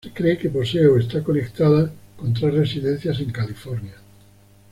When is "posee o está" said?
0.49-1.23